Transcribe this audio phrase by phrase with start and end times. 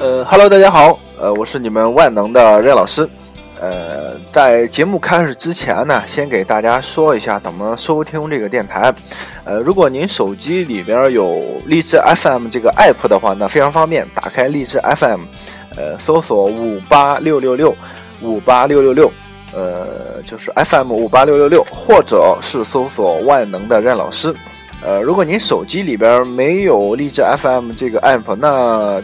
[0.00, 3.06] 呃哈喽，大家好，呃，我是你们万能的任老师。
[3.60, 8.90] 呃，在节目开始之前呢，先给大家说一下怎么收听这个电台。
[9.44, 15.20] 呃，如果您手机里边有荔枝 FM 这个 app 的话，那非常方便，打开荔枝 FM，
[15.76, 17.76] 呃，搜索五八六六六
[18.22, 19.12] 五八六六六，
[19.54, 24.34] 呃，就是 FM 五八六六六，或者是搜索万能的任老师。
[24.82, 29.02] 呃，如果您手机里边没有荔枝 FM 这个 app，那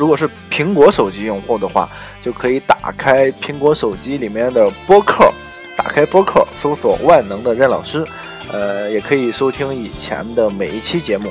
[0.00, 1.86] 如果是苹果手机用户的话，
[2.22, 5.30] 就可以打开苹果手机里面的播客，
[5.76, 8.02] 打开播客，搜索“万能的任老师”，
[8.50, 11.30] 呃，也可以收听以前的每一期节目。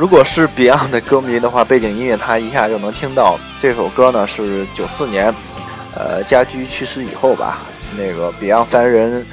[0.00, 3.38] 如果是 Beyond 的歌迷的话，背景音乐他一下就能听到。
[3.58, 5.26] 这首歌呢是九四年，
[5.94, 7.58] 呃，家驹去世以后吧，
[7.98, 9.26] 那个 Beyond 三人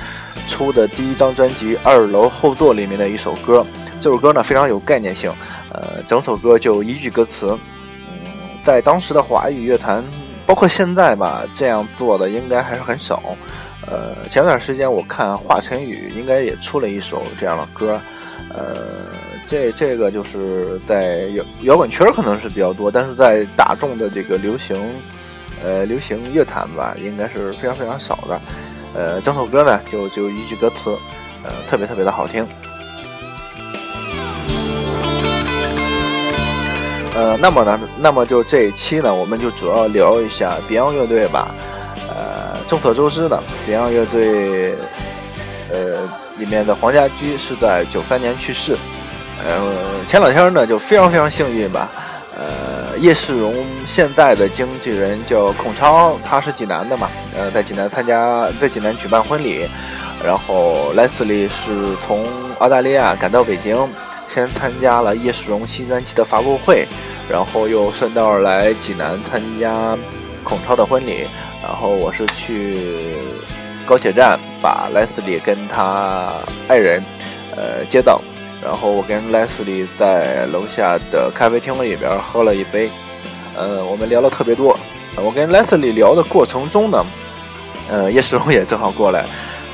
[0.49, 3.65] 出的第一张专辑《二楼后座》里面的一首歌。
[4.01, 5.31] 这首歌呢非常有概念性，
[5.71, 7.57] 呃，整首歌就一句歌词。
[8.11, 8.19] 嗯，
[8.61, 10.03] 在当时的华语乐坛，
[10.45, 13.23] 包括现在吧，这样做的应该还是很少。
[13.89, 17.97] 呃，前段时间我看华晨宇应该也出了一首这样的歌，
[18.53, 18.75] 呃。
[19.47, 24.77] 这这个就是在摇摇滚圈可能是比较多，但是在大众的这个流行，
[25.63, 28.41] 呃，流行乐坛吧，应该是非常非常少的。
[28.93, 30.91] 呃，整首歌呢就就一句歌词，
[31.43, 32.45] 呃，特别特别的好听。
[37.15, 41.49] 呃，那么呢，那么就这一期呢，我们就主要聊一下 Beyond 乐队吧。
[42.09, 44.75] 呃，众所周知的，Beyond 乐队，
[45.71, 46.01] 呃，
[46.37, 48.75] 里面的黄家驹是在九三年去世。
[49.47, 51.89] 呃，前两天呢，就非常非常幸运吧。
[52.35, 57.09] 呃，叶世荣现在的经纪人叫孔超，他是济南的嘛。
[57.33, 59.65] 呃，在济南参加，在济南举办婚礼。
[60.21, 62.25] 然后莱斯利是从
[62.59, 63.87] 澳大利亚赶到北京，
[64.27, 66.85] 先参加了叶世荣新专辑的发布会，
[67.31, 69.97] 然后又顺道来济南参加
[70.43, 71.25] 孔超的婚礼。
[71.63, 73.15] 然后我是去
[73.85, 76.33] 高铁站把莱斯利跟他
[76.67, 77.01] 爱人，
[77.55, 78.19] 呃，接到。
[78.63, 82.89] 然后我跟莱斯利在楼下的咖啡厅里边喝了一杯，
[83.55, 84.77] 呃，我们聊了特别多。
[85.15, 87.05] 我跟莱斯利聊的过程中呢，
[87.89, 89.25] 呃，叶世荣也正好过来，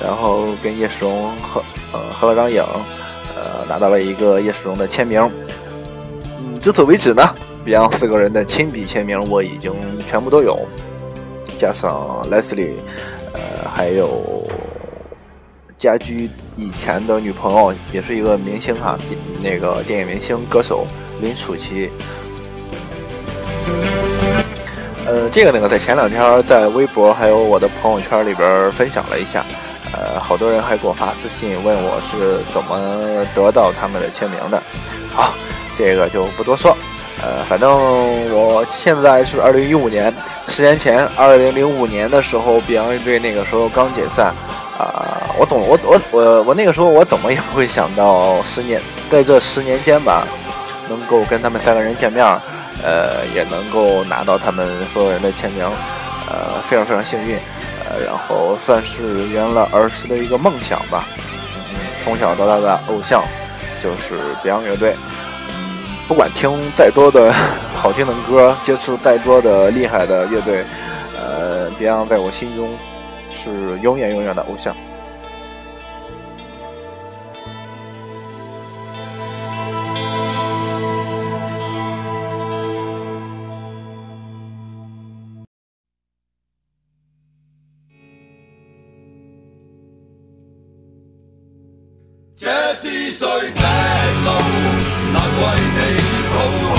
[0.02, 2.62] 然后跟叶世荣合呃合了张影，
[3.36, 5.32] 呃，拿到了一个叶世荣的签名。
[6.40, 7.24] 嗯，至此为止呢
[7.66, 9.74] ，Beyond 四个人的亲笔签名我已经
[10.10, 10.60] 全部都有，
[11.58, 12.76] 加上莱斯利，
[13.34, 14.43] 呃，还有。
[15.84, 18.98] 家居以前的女朋友也是一个明星哈，
[19.42, 20.88] 那个电影明星歌手
[21.22, 21.90] 林楚琪。
[25.06, 29.44] 呃，这个那个在前两天在微博还有我的朋友圈里边分享了一下，
[29.92, 34.64] 呃，好多人还给我发私信问我是怎么得到他们的签名的。
[35.14, 35.34] 好，
[35.78, 36.74] 这个就不多说。
[37.22, 37.70] 呃，反正
[38.32, 40.14] 我现在是二零一五年，
[40.48, 44.34] 十年前二零零五年的时候，Beyond 乐队那个时候刚解散。
[45.38, 48.80] 我总我我我我那个时候我怎么也不会想到十年
[49.10, 50.28] 在这十年间吧，
[50.88, 52.24] 能够跟他们三个人见面，
[52.84, 55.66] 呃，也能够拿到他们所有人的签名，
[56.30, 57.36] 呃，非常非常幸运，
[57.90, 61.06] 呃，然后算是圆了儿时的一个梦想吧。
[61.74, 63.24] 嗯，从小到大的偶像
[63.84, 64.96] 就是 Beyond 乐队，
[65.50, 67.34] 嗯，不管听再多的
[67.76, 70.64] 好听的歌，接触再多的厉害的乐队，
[71.18, 72.70] 呃，Beyond 在我心中。
[73.36, 74.74] 是永远永远的偶像。
[92.44, 93.62] 这是谁的
[94.26, 94.30] 路？
[95.14, 95.42] 难为
[95.72, 95.80] 你
[96.28, 96.34] 讨
[96.68, 96.76] 好。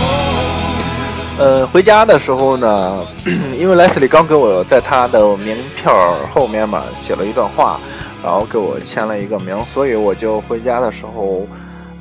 [1.39, 3.03] 呃，回家的时候呢，
[3.59, 5.91] 因为莱斯利刚给我在他的名片
[6.35, 7.81] 后面嘛写了一段话，
[8.23, 11.47] 然后给我签了一个名，所以我就回家的时候，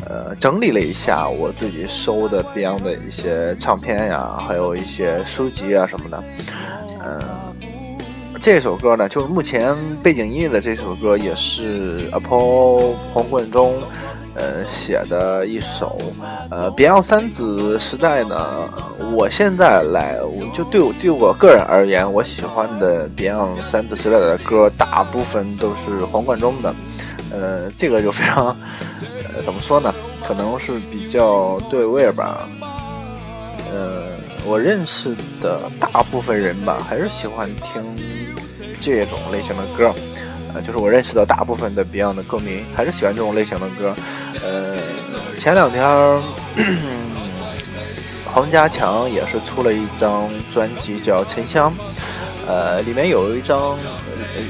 [0.09, 6.21] 呃，整理了一下我自己收的 Beyond 的一些唱片呀，还有一些书籍啊什么的。
[8.43, 9.73] 这首歌呢，就是目前
[10.03, 13.81] 背景音乐的这首歌，也是 Apple 黄贯中。
[14.35, 15.97] 呃，写的一首，
[16.49, 18.69] 呃，Beyond 三子时代呢，
[19.15, 26.75] 我现在来，我就对我对我个人而言，我喜欢的 Beyond 三子时代的歌，大部分都是黄贯中的，
[27.31, 28.47] 呃，这个就非常，
[29.33, 29.93] 呃，怎么说呢？
[30.27, 32.45] 可能是比较对味吧。
[33.71, 34.11] 呃
[34.45, 37.81] 我认识的大部分人吧，还是喜欢听
[38.79, 39.93] 这种类型的歌。
[40.53, 43.95] 呃，就是我认识的大部分的 Beyond 的歌迷，还是喜欢这种类型的歌。
[44.43, 44.77] 呃，
[45.39, 45.83] 前两天
[48.25, 51.71] 黄家强也是出了一张专辑，叫《沉香》。
[52.45, 53.77] 呃，里面有一张，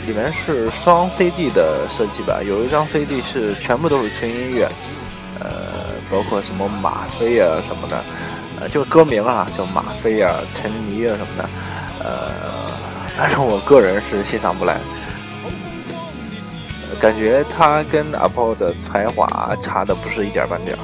[0.08, 4.68] 里面是双 CD 的设计吧，有一张 CD 是全部都是纯音乐，
[5.40, 5.50] 呃，
[6.10, 8.04] 包括什么吗啡啊什么的，
[8.60, 11.50] 呃，就歌名啊，叫吗啡啊、沉迷啊什么的，
[12.00, 12.32] 呃，
[13.16, 14.78] 反正我个人是欣赏不来，
[17.00, 20.78] 感觉他跟阿婆的才华差的不是一点半点。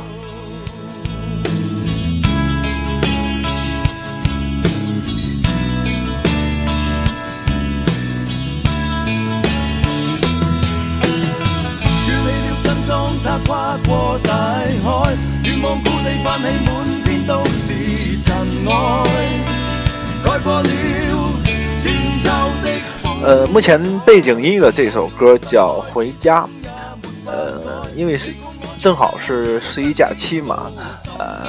[13.45, 17.73] 跨过大海，愿望故地泛起满天都是
[18.21, 18.35] 尘
[18.67, 18.73] 埃，
[20.23, 21.38] 盖过了。
[23.23, 26.41] 呃，目前背景音乐这首歌叫《回家》，
[27.25, 28.33] 呃，因为是
[28.79, 30.71] 正好是十一假期嘛，
[31.17, 31.47] 呃，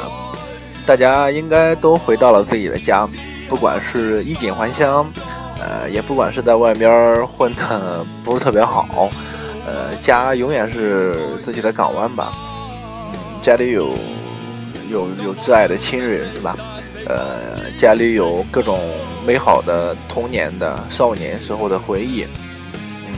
[0.87, 3.09] 大家应该都回到了自己的家，
[3.49, 5.07] 不管是衣锦还乡，
[5.59, 9.11] 呃，也不管是在外边混的不是特别好。
[9.67, 12.33] 呃，家永远是自己的港湾吧。
[13.13, 13.95] 嗯，家里有
[14.91, 16.57] 有有挚爱的亲人是吧？
[17.07, 18.79] 呃，家里有各种
[19.31, 22.27] 美好的童年的少年时候的回忆。
[23.07, 23.15] 嗯。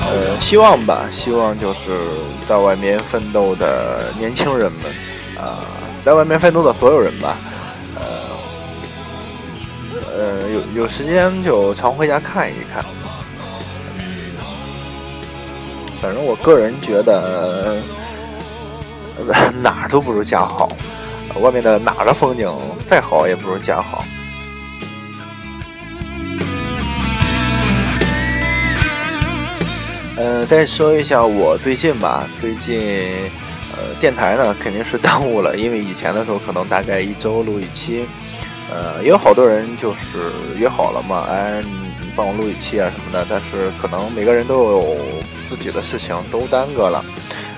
[0.00, 1.98] 呃，希望吧，希望就是
[2.48, 4.80] 在外面奋斗的年轻人们，
[5.36, 5.60] 啊。
[6.02, 7.36] 在外面奋斗的所有人吧，
[7.94, 8.00] 呃，
[10.16, 12.82] 呃，有有时间就常回家看一看。
[16.00, 17.76] 反正我个人觉得，
[19.62, 20.68] 哪儿都不如家好。
[21.40, 22.50] 外面的哪儿的风景
[22.86, 24.04] 再好，也不如家好。
[30.18, 33.30] 嗯，再说一下我最近吧，最近。
[33.78, 38.06] 呃，电台呢肯定是耽误了，因为以前的时候可能大概一周录一期，
[38.72, 41.62] 呃，也有好多人就是约好了嘛，哎，
[42.00, 44.96] 你帮我录一期啊什么的，但是可能每个人都有
[45.48, 47.04] 自己的事情，都耽搁了。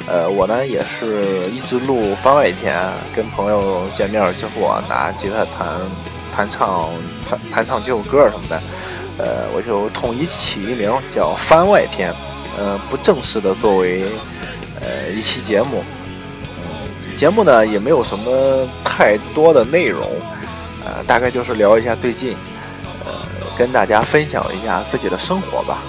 [0.07, 2.83] 呃，我呢也是一直录番外篇，
[3.15, 5.79] 跟朋友见面之后啊，拿吉他弹
[6.35, 6.89] 弹唱
[7.51, 8.63] 弹唱几首歌什么的，
[9.19, 12.11] 呃，我就统一起一名叫番外篇，
[12.59, 14.03] 呃，不正式的作为
[14.81, 15.85] 呃一期节目。
[17.19, 20.09] 节目呢也没有什么太多的内容，
[20.87, 22.35] 呃，大概就是聊一下最近，
[23.05, 23.13] 呃，
[23.59, 25.83] 跟大家分享一下自己的生活吧。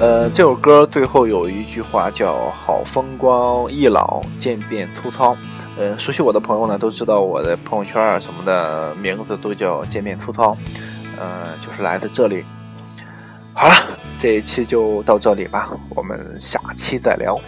[0.00, 5.36] 呃，这首歌最后有一句话叫“好风光易老，渐变粗糙”。
[5.78, 10.56] 呃，熟悉我的朋友呢都知道我的朋友圈啊什么的名字都叫“渐变粗糙”，
[11.18, 12.44] 呃，就是来自这里。
[13.52, 13.74] 好了。
[14.20, 17.38] 这一期就到这里吧，我们下期再聊。